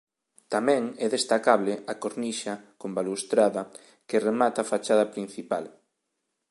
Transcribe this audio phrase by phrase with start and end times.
[0.53, 3.61] Tamén é destacable a cornixa con balaustrada
[4.07, 5.65] que remata a fachada principal.